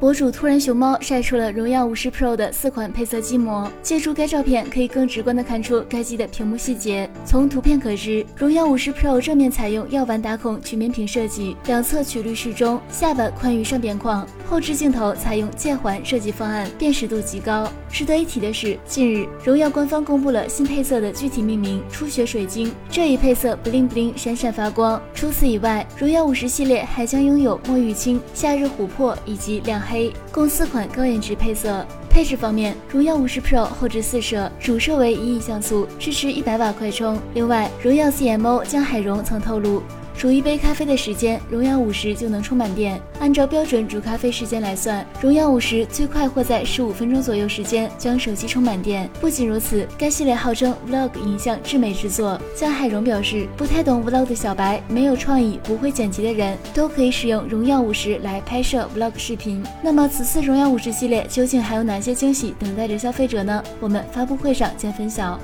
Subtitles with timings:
[0.00, 7.10] 博主突然熊猫晒出了荣耀五十 Pro 的四款配色机模，借助该照片可以更直观的看出该机的屏幕细节。
[7.24, 14.24] 从图片可知，荣耀五十 Pro 正面采用药丸打孔曲面屏设计，两侧曲率适中，下巴宽于上边框。
[14.48, 17.68] 后置镜头采用键环设计方案，辨识度极高。
[17.90, 22.72] 值得一提的是，近日荣耀官方公布了新配色的具体命名——初雪水晶。
[22.88, 25.02] 这一配色 bling bling 闪闪发光。
[25.12, 29.87] 除此以外，荣耀五十系列还将拥有墨玉青、夏日琥珀以及亮。
[29.88, 31.84] 黑共四款高颜值配色。
[32.10, 37.18] 配置方面，荣耀五十 Pro 后置四摄，主摄为一亿像素，支持一百瓦快充。
[37.34, 39.82] 另外，荣耀 CMO 江海荣曾透露。
[40.18, 43.00] 煮一杯咖啡的时间，荣耀五十就能充满电。
[43.20, 49.08] 按照标准煮咖啡时间来算，荣耀五十最快会在十五分钟左右时间将手机充满电。
[49.20, 52.36] 不仅如此，该系列号称 Vlog 影像至美之作。
[52.52, 59.62] 江海荣表示，不太懂 Vlog 的小白、没有创意、不会剪辑的人都可以使用荣耀五十来拍摄 Vlog 视频。
[59.80, 63.62] 那么，此次荣耀五十系列究竟还有哪些惊喜等待着消费者呢？
[63.78, 65.38] 我们发布会上见分晓。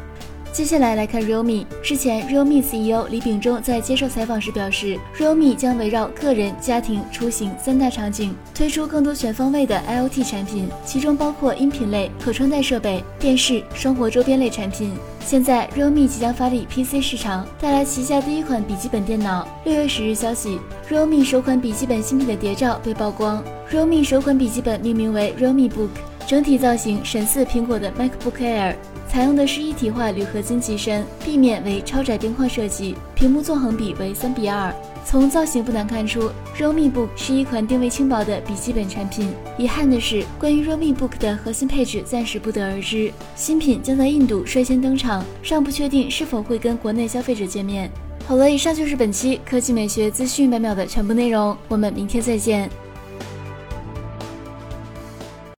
[0.54, 1.66] 接下来来看 Realme。
[1.82, 14.92] 之前，Realme CEO 李秉忠在接受采访时表示，Realme 将围绕个人、家庭、出行三大场景，推出更多全方位的 IoT 产品，其中包括音频类、可穿戴设备、电视、生活周边类产品。
[15.26, 19.48] 现在，Realme 即将发力 PC 市场，带来旗下第一款笔记本电脑。
[19.64, 23.42] 六月十日消息，Realme 首款笔记本新品的谍照被曝光。
[23.72, 25.88] Realme 首款笔记本命名为 Realme Book，
[26.26, 28.74] 整体造型神似苹果的 MacBook Air。
[29.06, 34.74] 采用的是一体化铝合金机身，壁面为超窄边框设计，屏幕纵横比为三比二。
[35.06, 39.32] 从造型不难看出，Realme Book 是一款定位轻薄的笔记本产品。
[39.56, 43.12] 遗憾的是，关于 Realme Book 的核心配置暂时不得而知。
[43.36, 47.88] 新品将在印度率先登场，尚不确定是否会跟国内消费者见面。
[48.26, 52.68] 好了，以上就是本期科技美学资讯百秒的全部内容，我们明天再见。